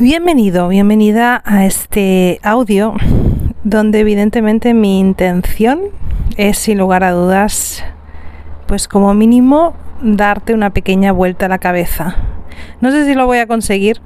[0.00, 2.94] Bienvenido, bienvenida a este audio
[3.64, 5.80] donde evidentemente mi intención
[6.36, 7.84] es sin lugar a dudas
[8.68, 12.14] pues como mínimo darte una pequeña vuelta a la cabeza.
[12.80, 14.00] No sé si lo voy a conseguir,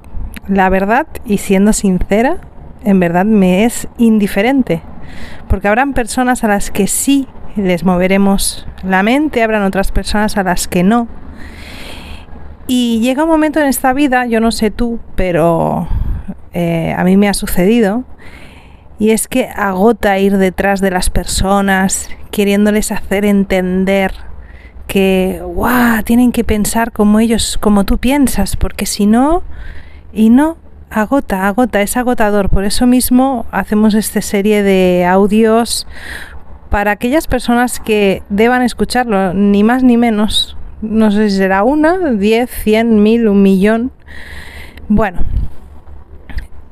[0.48, 2.38] la verdad, y siendo sincera,
[2.84, 4.80] en verdad me es indiferente,
[5.46, 10.42] porque habrán personas a las que sí les moveremos la mente, habrán otras personas a
[10.42, 11.06] las que no.
[12.66, 15.88] Y llega un momento en esta vida, yo no sé tú, pero
[16.52, 18.04] eh, a mí me ha sucedido,
[18.98, 24.12] y es que agota ir detrás de las personas, queriéndoles hacer entender
[24.86, 29.42] que, wow, tienen que pensar como ellos, como tú piensas, porque si no,
[30.12, 30.56] y no,
[30.90, 32.50] agota, agota, es agotador.
[32.50, 35.86] Por eso mismo hacemos esta serie de audios
[36.70, 40.56] para aquellas personas que deban escucharlo, ni más ni menos.
[40.82, 43.92] No sé si será una, diez, cien, mil, un millón.
[44.88, 45.20] Bueno,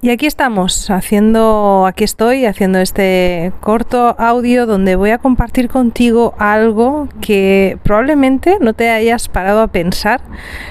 [0.02, 6.34] y aquí estamos haciendo, aquí estoy haciendo este corto audio donde voy a compartir contigo
[6.38, 10.22] algo que probablemente no te hayas parado a pensar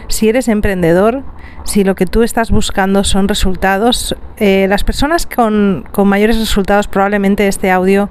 [0.08, 1.24] si eres emprendedor,
[1.64, 4.18] si lo que tú estás buscando son resultados.
[4.38, 8.10] Eh, las personas con, con mayores resultados probablemente este audio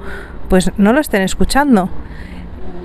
[0.48, 1.90] pues no lo estén escuchando.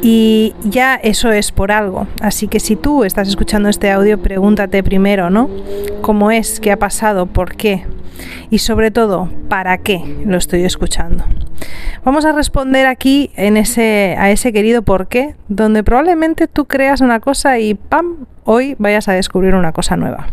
[0.04, 2.08] Y ya eso es por algo.
[2.22, 5.50] Así que si tú estás escuchando este audio, pregúntate primero, ¿no?
[6.02, 6.60] ¿Cómo es?
[6.60, 7.26] ¿Qué ha pasado?
[7.26, 7.86] ¿Por qué?
[8.50, 11.24] y sobre todo, ¿para qué lo estoy escuchando?
[12.04, 17.60] Vamos a responder aquí a ese querido por qué, donde probablemente tú creas una cosa
[17.60, 18.26] y ¡pam!
[18.44, 20.28] hoy vayas a descubrir una cosa nueva.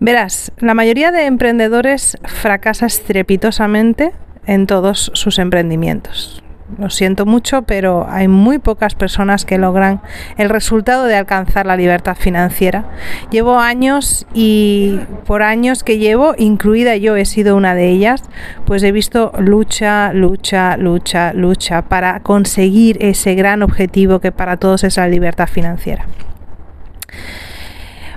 [0.00, 4.12] Verás, la mayoría de emprendedores fracasa estrepitosamente
[4.46, 6.43] en todos sus emprendimientos
[6.78, 10.00] lo siento mucho, pero hay muy pocas personas que logran
[10.38, 12.84] el resultado de alcanzar la libertad financiera.
[13.30, 18.22] Llevo años y por años que llevo, incluida yo he sido una de ellas,
[18.64, 24.84] pues he visto lucha, lucha, lucha, lucha para conseguir ese gran objetivo que para todos
[24.84, 26.06] es la libertad financiera.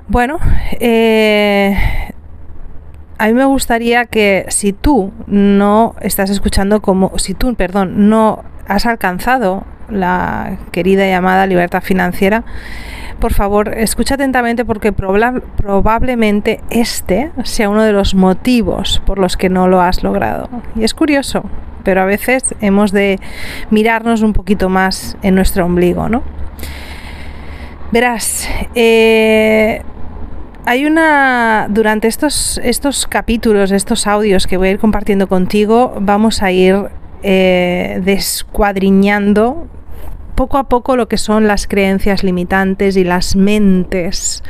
[0.08, 0.40] Bueno,
[0.80, 1.78] eh,
[3.18, 8.44] a mí me gustaría que si tú no estás escuchando como, si tú, perdón, no
[8.68, 12.44] has alcanzado la querida llamada libertad financiera,
[13.20, 19.50] por favor, escucha atentamente porque probablemente este sea uno de los motivos por los que
[19.50, 20.50] no lo has logrado.
[20.76, 21.44] Y es curioso,
[21.84, 23.20] pero a veces hemos de
[23.72, 26.22] mirarnos un poquito más en nuestro ombligo, ¿no?
[27.92, 29.82] Verás, eh,
[30.68, 31.68] hay una.
[31.70, 36.76] Durante estos, estos capítulos, estos audios que voy a ir compartiendo contigo, vamos a ir
[37.24, 39.68] eh, descuadriñando
[40.36, 44.44] poco a poco lo que son las creencias limitantes y las mentes.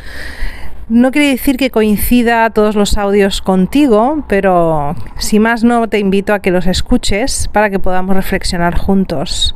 [0.89, 6.33] No quiere decir que coincida todos los audios contigo, pero si más no te invito
[6.33, 9.55] a que los escuches para que podamos reflexionar juntos.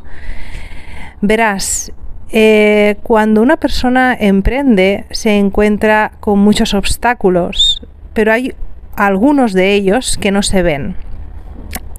[1.22, 1.92] Verás,
[2.34, 8.56] eh, cuando una persona emprende se encuentra con muchos obstáculos, pero hay
[8.96, 10.96] algunos de ellos que no se ven.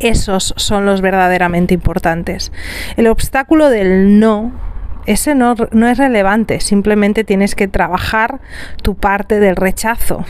[0.01, 2.51] Esos son los verdaderamente importantes.
[2.97, 4.53] El obstáculo del no,
[5.05, 8.41] ese no, no es relevante, simplemente tienes que trabajar
[8.83, 10.25] tu parte del rechazo.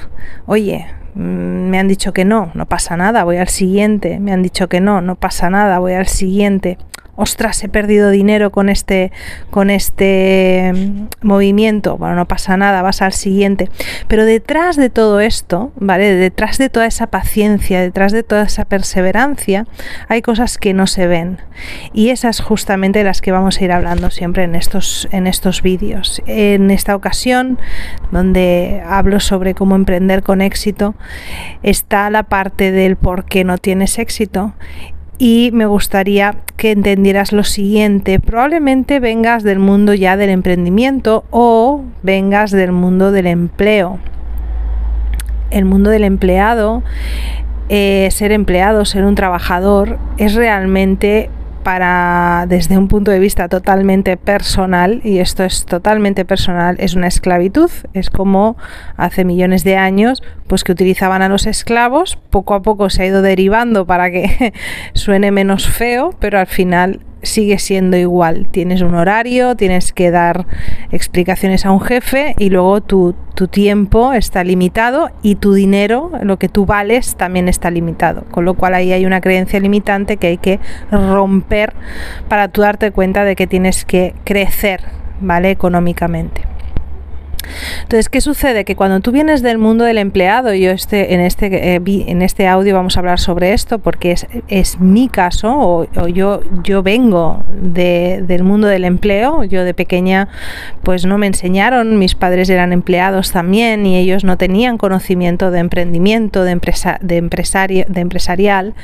[0.46, 4.18] Oye, mm, me han dicho que no, no pasa nada, voy al siguiente.
[4.18, 6.76] Me han dicho que no, no pasa nada, voy al siguiente
[7.16, 9.12] ostras, he perdido dinero con este,
[9.50, 11.96] con este mm, movimiento.
[11.98, 13.70] Bueno, no pasa nada, vas al siguiente.
[14.08, 16.14] Pero detrás de todo esto, ¿vale?
[16.14, 19.66] Detrás de toda esa paciencia, detrás de toda esa perseverancia,
[20.08, 21.38] hay cosas que no se ven.
[21.92, 26.22] Y esas justamente las que vamos a ir hablando siempre en estos, en estos vídeos.
[26.26, 27.58] En esta ocasión,
[28.10, 30.94] donde hablo sobre cómo emprender con éxito,
[31.62, 34.54] está la parte del por qué no tienes éxito
[35.24, 38.18] y me gustaría que entendieras lo siguiente.
[38.18, 44.00] Probablemente vengas del mundo ya del emprendimiento o vengas del mundo del empleo.
[45.52, 46.82] El mundo del empleado,
[47.68, 51.30] eh, ser empleado, ser un trabajador, es realmente
[51.62, 57.06] para desde un punto de vista totalmente personal y esto es totalmente personal es una
[57.06, 58.56] esclavitud es como
[58.96, 63.06] hace millones de años pues que utilizaban a los esclavos poco a poco se ha
[63.06, 64.52] ido derivando para que
[64.94, 68.46] suene menos feo pero al final sigue siendo igual.
[68.50, 70.46] Tienes un horario, tienes que dar
[70.90, 73.14] explicaciones a un jefe y luego tu,
[73.50, 78.22] tiempo está limitado y tu dinero, lo que tú vales, también está limitado.
[78.30, 80.60] Con lo cual ahí hay una creencia limitante que hay que
[80.92, 81.72] romper
[82.28, 84.82] para tú darte cuenta de que tienes que crecer,
[85.20, 85.50] ¿vale?
[85.50, 86.41] Económicamente.
[87.82, 88.64] Entonces, ¿qué sucede?
[88.64, 92.46] Que cuando tú vienes del mundo del empleado, yo este, en, este, eh, en este
[92.48, 97.44] audio vamos a hablar sobre esto porque es, es mi caso, o, yo, yo vengo
[97.60, 100.28] de, del mundo del empleo, yo de pequeña
[100.82, 105.58] pues no me enseñaron, mis padres eran empleados también y ellos no tenían conocimiento de
[105.60, 108.74] emprendimiento, de, empresa, de, empresario, de empresarial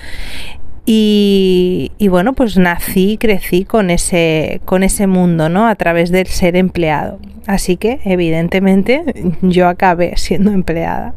[0.90, 5.69] y, bueno, pues nací, crecí con ese, con ese mundo, ¿no?
[5.69, 7.19] A través del ser empleado.
[7.46, 9.05] Así que, evidentemente,
[9.43, 11.12] yo acabé siendo empleada.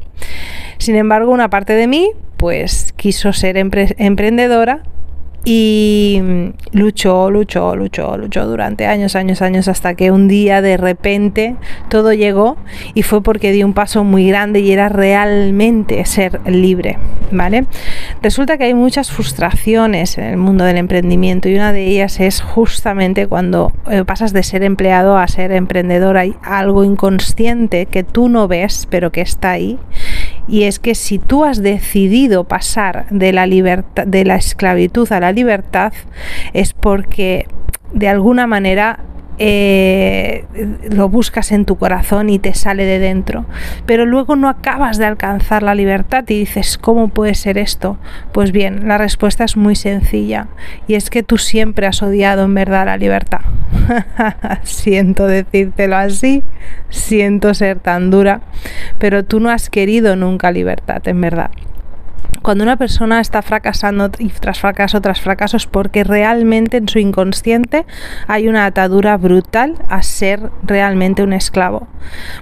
[0.78, 4.84] Sin embargo, una parte de mí, pues quiso ser emprendedora
[5.44, 6.22] y
[6.72, 11.56] luchó, luchó, luchó, luchó durante años, años, años hasta que un día de repente
[11.90, 12.58] todo llegó
[12.94, 17.00] y fue porque dio un paso muy grande y era realmente ser libre,
[17.32, 17.66] ¿vale?
[18.22, 22.42] Resulta que hay muchas frustraciones en el mundo del emprendimiento y una de ellas es
[22.42, 28.30] justamente cuando eh, pasas de ser empleado a ser emprendedor, hay algo inconsciente que tú
[28.30, 29.80] no ves pero que está ahí
[30.48, 35.20] y es que si tú has decidido pasar de la libertad de la esclavitud a
[35.20, 35.94] la libertad
[36.54, 37.48] es porque
[37.94, 39.00] de alguna manera
[39.44, 40.46] eh,
[40.92, 43.46] lo buscas en tu corazón y te sale de dentro,
[43.88, 47.98] pero luego no acabas de alcanzar la libertad y dices, ¿cómo puede ser esto?
[48.34, 50.48] Pues bien, la respuesta es muy sencilla
[50.88, 53.42] y es que tú siempre has odiado en verdad la libertad.
[54.62, 56.44] siento decírtelo así,
[56.90, 58.42] siento ser tan dura,
[59.00, 61.50] pero tú no has querido nunca libertad, en verdad
[62.42, 67.86] cuando una persona está fracasando tras fracaso tras fracaso es porque realmente en su inconsciente
[68.28, 71.88] hay una atadura brutal a ser realmente un esclavo.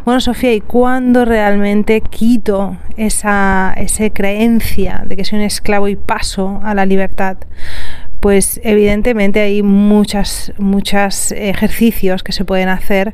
[0.06, 5.96] Bueno, Sofía, ¿y cuándo realmente quito esa, esa creencia de que soy un esclavo y
[5.96, 7.38] paso a la libertad?
[8.20, 13.14] pues evidentemente hay muchas, muchos ejercicios que se pueden hacer.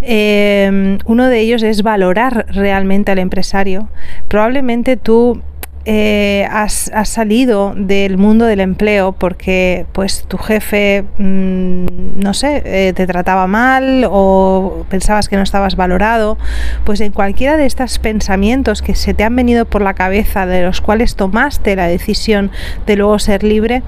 [0.00, 3.88] Eh, uno de ellos es valorar realmente al empresario.
[4.26, 5.40] Probablemente tú
[5.84, 12.92] eh, has, salido del mundo del empleo porque pues tu jefe mm, no sé eh,
[12.92, 16.38] te trataba mal o pensabas que no estabas valorado
[16.84, 20.62] pues en cualquiera de estos pensamientos que se te han venido por la cabeza de
[20.62, 22.52] los cuales tomaste la decisión
[22.86, 23.82] de luego ser libre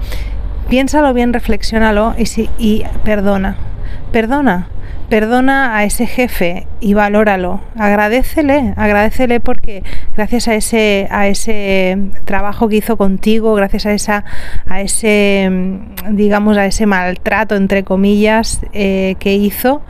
[0.67, 3.55] piénsalo bien reflexiónalo y, si, y perdona
[4.11, 4.67] perdona
[5.09, 9.83] perdona a ese jefe y valóralo, agradecele, agradecele porque
[10.15, 14.25] gracias a ese, a ese trabajo que hizo contigo, gracias a esa,
[14.67, 15.49] a ese,
[16.11, 19.81] digamos, a ese maltrato entre comillas eh, que hizo,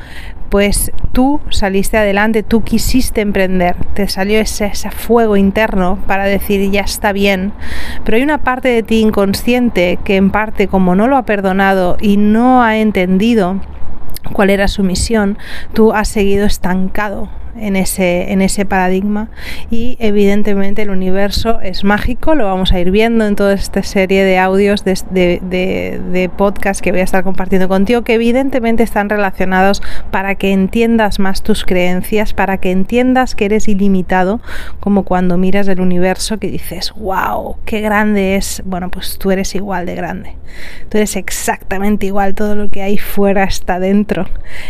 [0.50, 6.70] pues tú saliste adelante, tú quisiste emprender, te salió ese, ese, fuego interno para decir
[6.72, 7.52] ya está bien,
[8.04, 11.98] pero hay una parte de ti inconsciente que en parte como no lo ha perdonado
[12.00, 13.60] y no ha entendido,
[14.34, 15.38] cuál era su misión,
[15.74, 19.30] tú has seguido estancado en ese, en ese paradigma.
[19.70, 24.24] Y evidentemente el universo es mágico, lo vamos a ir viendo en toda esta serie
[24.24, 29.10] de audios de, de, de, podcast que voy a estar compartiendo contigo que evidentemente están
[29.10, 29.82] relacionados
[30.12, 34.42] para que entiendas más tus creencias, para que entiendas que eres ilimitado,
[34.80, 39.56] como cuando miras el universo que dices, wow, qué grande es, bueno, pues tú eres
[39.56, 40.36] igual de grande,
[40.90, 44.28] tú eres exactamente igual, todo lo que hay fuera está dentro,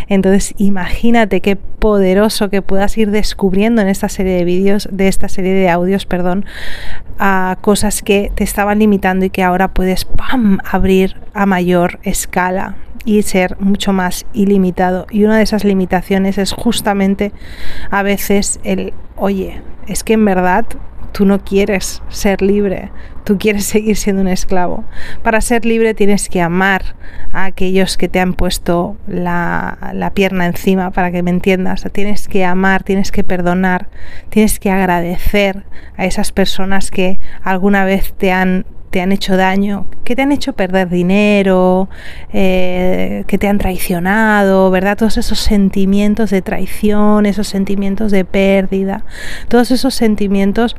[0.07, 5.07] entonces imagínate qué poderoso que puede puedas ir descubriendo en esta serie de vídeos, de
[5.07, 6.43] esta serie de audios, perdón,
[7.19, 10.05] a cosas que te estaban limitando y que ahora puedes
[10.69, 15.07] abrir a mayor escala y ser mucho más ilimitado.
[15.09, 17.31] Y una de esas limitaciones es justamente
[17.91, 20.65] a veces el, oye, es que en verdad
[21.15, 22.91] tú no quieres ser libre,
[23.23, 24.83] tú quieres seguir siendo un esclavo.
[25.23, 26.97] Para ser libre tienes que amar
[27.31, 31.87] a aquellos que te han puesto la, la, pierna encima, para que me entiendas.
[31.93, 33.87] Tienes que amar, tienes que perdonar,
[34.27, 35.63] tienes que agradecer
[35.95, 40.31] a esas personas que alguna vez te han te han hecho daño, que te han
[40.31, 41.89] hecho perder dinero,
[42.31, 44.97] eh, que te han traicionado, ¿verdad?
[44.97, 49.03] Todos esos sentimientos de traición, esos sentimientos de pérdida,
[49.49, 50.77] todos esos sentimientos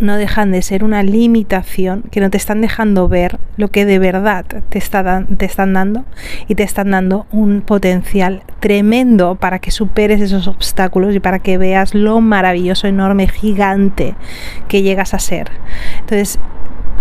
[0.00, 3.98] no dejan de ser una limitación que no te están dejando ver lo que de
[3.98, 4.78] verdad te, te
[5.46, 6.04] están dando
[6.48, 11.58] y te están dando un potencial tremendo para que superes esos obstáculos y para que
[11.58, 14.14] veas lo maravilloso, enorme, gigante
[14.68, 15.50] que llegas a ser.
[16.00, 16.38] Entonces,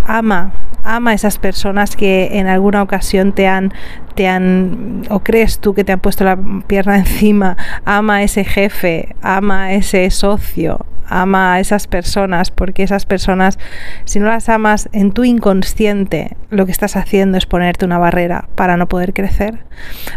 [0.06, 3.74] ama, ama a esas personas que en alguna ocasión te han,
[4.16, 8.44] te han, o crees tú que te han puesto la pierna encima, ama a ese
[8.44, 13.60] jefe, ama a ese socio, ama a esas personas, porque esas personas,
[14.06, 18.48] si no las amas en tu inconsciente, lo que estás haciendo es ponerte una barrera
[18.56, 19.60] para no poder crecer.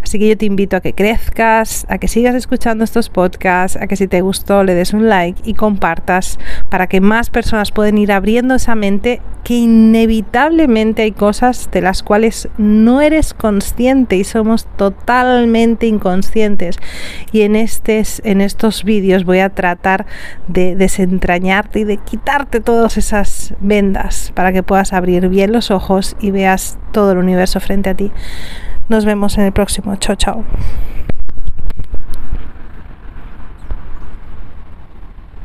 [0.02, 3.86] Así que yo te invito a que crezcas, a que sigas escuchando estos podcasts, a
[3.86, 6.38] que si te gustó le des un like y compartas
[6.68, 12.02] para que más personas puedan ir abriendo esa mente que inevitablemente hay cosas de las
[12.02, 13.32] cuales no eres
[13.86, 16.78] y somos totalmente inconscientes.
[17.32, 20.06] Y en, estes, en estos vídeos voy a tratar
[20.48, 26.16] de desentrañarte y de quitarte todas esas vendas para que puedas abrir bien los ojos
[26.20, 28.10] y veas todo el universo frente a ti.
[28.88, 29.96] Nos vemos en el próximo.
[29.96, 30.44] Chao, chao.